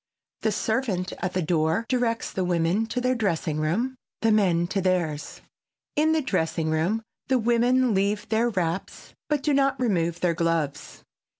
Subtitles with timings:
[0.41, 3.93] The servant at the door directs the women to their dressing room,
[4.23, 5.41] the men to theirs.
[5.95, 11.03] In the dressing room the women leave their wraps, but do not remove their gloves.